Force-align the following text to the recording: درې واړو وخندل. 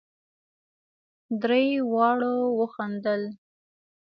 درې 1.41 1.63
واړو 1.93 2.35
وخندل. 2.59 3.21